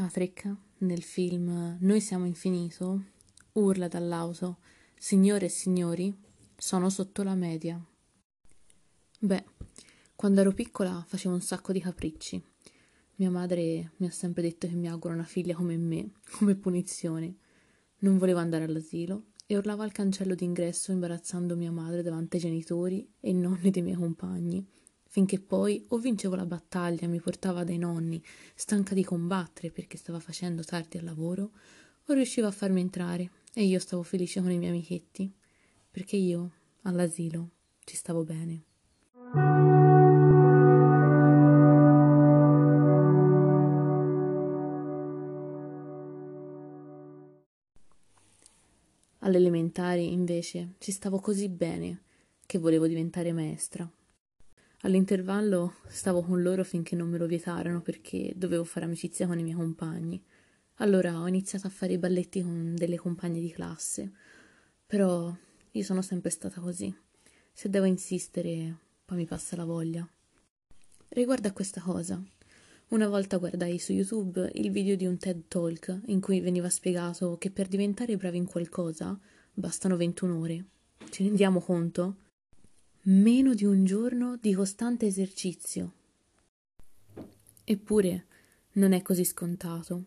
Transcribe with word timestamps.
Mike, 0.00 0.56
nel 0.78 1.02
film 1.02 1.76
Noi 1.80 2.00
siamo 2.00 2.24
infinito, 2.24 3.02
urla 3.54 3.88
dall'auto: 3.88 4.58
Signore 4.96 5.46
e 5.46 5.48
signori, 5.48 6.16
sono 6.56 6.88
sotto 6.88 7.24
la 7.24 7.34
media. 7.34 7.84
Beh, 9.18 9.44
quando 10.14 10.40
ero 10.40 10.52
piccola 10.52 11.04
facevo 11.04 11.34
un 11.34 11.40
sacco 11.40 11.72
di 11.72 11.80
capricci. 11.80 12.40
Mia 13.16 13.30
madre 13.30 13.94
mi 13.96 14.06
ha 14.06 14.10
sempre 14.12 14.42
detto 14.42 14.68
che 14.68 14.74
mi 14.74 14.88
augura 14.88 15.14
una 15.14 15.24
figlia 15.24 15.56
come 15.56 15.76
me, 15.76 16.12
come 16.38 16.54
punizione. 16.54 17.34
Non 17.98 18.18
volevo 18.18 18.38
andare 18.38 18.64
all'asilo 18.64 19.30
e 19.46 19.56
urlavo 19.56 19.82
al 19.82 19.90
cancello 19.90 20.36
d'ingresso 20.36 20.92
imbarazzando 20.92 21.56
mia 21.56 21.72
madre 21.72 22.02
davanti 22.02 22.36
ai 22.36 22.42
genitori 22.42 23.14
e 23.18 23.32
nonni 23.32 23.70
dei 23.70 23.82
miei 23.82 23.96
compagni, 23.96 24.64
finché 25.08 25.40
poi 25.40 25.84
o 25.88 25.98
vincevo 25.98 26.36
la 26.36 26.46
battaglia, 26.46 27.08
mi 27.08 27.20
portava 27.20 27.64
dai 27.64 27.78
nonni, 27.78 28.22
stanca 28.54 28.94
di 28.94 29.02
combattere 29.02 29.70
perché 29.70 29.96
stava 29.96 30.20
facendo 30.20 30.62
tardi 30.62 30.98
al 30.98 31.04
lavoro, 31.04 31.50
o 32.06 32.12
riuscivo 32.12 32.46
a 32.46 32.52
farmi 32.52 32.80
entrare 32.80 33.30
e 33.54 33.64
io 33.64 33.78
stavo 33.78 34.02
felice 34.02 34.40
con 34.40 34.50
i 34.50 34.58
miei 34.58 34.70
amichetti, 34.70 35.32
perché 35.90 36.16
io 36.16 36.50
all'asilo 36.82 37.50
ci 37.84 37.96
stavo 37.96 38.22
bene. 38.22 38.62
Alle 49.20 49.36
elementari, 49.36 50.12
invece, 50.12 50.74
ci 50.78 50.92
stavo 50.92 51.18
così 51.18 51.48
bene 51.48 52.02
che 52.46 52.58
volevo 52.58 52.86
diventare 52.86 53.32
maestra. 53.32 53.90
All'intervallo 54.82 55.74
stavo 55.88 56.22
con 56.22 56.40
loro 56.40 56.62
finché 56.62 56.94
non 56.94 57.08
me 57.08 57.18
lo 57.18 57.26
vietarono 57.26 57.80
perché 57.80 58.32
dovevo 58.36 58.62
fare 58.62 58.86
amicizia 58.86 59.26
con 59.26 59.38
i 59.38 59.42
miei 59.42 59.56
compagni. 59.56 60.22
Allora 60.76 61.20
ho 61.20 61.26
iniziato 61.26 61.66
a 61.66 61.70
fare 61.70 61.94
i 61.94 61.98
balletti 61.98 62.42
con 62.42 62.76
delle 62.76 62.96
compagne 62.96 63.40
di 63.40 63.50
classe. 63.50 64.12
Però 64.86 65.36
io 65.72 65.82
sono 65.82 66.00
sempre 66.00 66.30
stata 66.30 66.60
così. 66.60 66.94
Se 67.52 67.68
devo 67.68 67.86
insistere, 67.86 68.76
poi 69.04 69.16
mi 69.16 69.26
passa 69.26 69.56
la 69.56 69.64
voglia. 69.64 70.08
Riguardo 71.08 71.48
a 71.48 71.52
questa 71.52 71.80
cosa, 71.80 72.22
una 72.88 73.08
volta 73.08 73.38
guardai 73.38 73.80
su 73.80 73.92
YouTube 73.92 74.48
il 74.54 74.70
video 74.70 74.94
di 74.94 75.06
un 75.06 75.18
TED 75.18 75.48
Talk 75.48 76.02
in 76.06 76.20
cui 76.20 76.40
veniva 76.40 76.70
spiegato 76.70 77.36
che 77.36 77.50
per 77.50 77.66
diventare 77.66 78.16
bravi 78.16 78.36
in 78.36 78.46
qualcosa 78.46 79.18
bastano 79.52 79.96
21 79.96 80.38
ore. 80.38 80.64
Ci 81.10 81.24
rendiamo 81.24 81.60
conto? 81.60 82.27
Meno 83.10 83.54
di 83.54 83.64
un 83.64 83.86
giorno 83.86 84.36
di 84.36 84.52
costante 84.52 85.06
esercizio. 85.06 85.92
Eppure 87.64 88.26
non 88.72 88.92
è 88.92 89.00
così 89.00 89.24
scontato. 89.24 90.04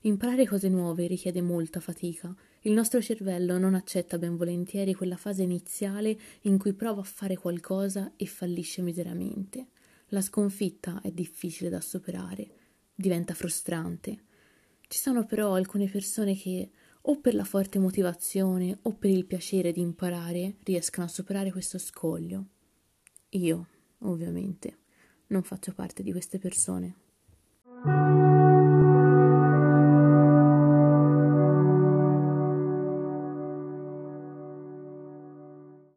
Imparare 0.00 0.48
cose 0.48 0.68
nuove 0.68 1.06
richiede 1.06 1.42
molta 1.42 1.78
fatica. 1.78 2.34
Il 2.62 2.72
nostro 2.72 3.00
cervello 3.00 3.56
non 3.56 3.74
accetta 3.74 4.18
ben 4.18 4.36
volentieri 4.36 4.94
quella 4.94 5.16
fase 5.16 5.44
iniziale 5.44 6.18
in 6.40 6.58
cui 6.58 6.72
prova 6.72 7.02
a 7.02 7.04
fare 7.04 7.36
qualcosa 7.36 8.14
e 8.16 8.26
fallisce 8.26 8.82
miseramente. 8.82 9.68
La 10.08 10.20
sconfitta 10.20 11.00
è 11.02 11.12
difficile 11.12 11.70
da 11.70 11.80
superare, 11.80 12.50
diventa 12.92 13.32
frustrante. 13.32 14.24
Ci 14.88 14.98
sono 14.98 15.24
però 15.24 15.54
alcune 15.54 15.88
persone 15.88 16.34
che, 16.34 16.70
o 17.02 17.20
per 17.20 17.34
la 17.34 17.44
forte 17.44 17.78
motivazione 17.78 18.78
o 18.82 18.94
per 18.94 19.10
il 19.10 19.26
piacere 19.26 19.72
di 19.72 19.80
imparare, 19.80 20.56
riescano 20.64 21.06
a 21.06 21.10
superare 21.10 21.50
questo 21.50 21.78
scoglio. 21.78 22.46
Io, 23.30 23.66
ovviamente, 24.00 24.78
non 25.28 25.42
faccio 25.42 25.72
parte 25.72 26.02
di 26.02 26.12
queste 26.12 26.38
persone. 26.38 28.19